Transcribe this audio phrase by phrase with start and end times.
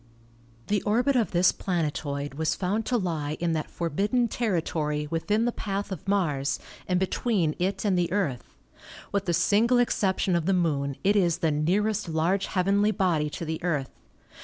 [0.65, 5.51] The orbit of this planetoid was found to lie in that forbidden territory within the
[5.51, 8.55] path of Mars and be tween it and the Earth.
[9.11, 13.45] With the single exception of the Moon it is the nearest large heavenly body to
[13.45, 13.91] the Earth.